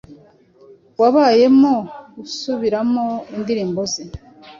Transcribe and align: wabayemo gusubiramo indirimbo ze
wabayemo 1.01 1.73
gusubiramo 2.15 3.05
indirimbo 3.37 3.81
ze 3.91 4.03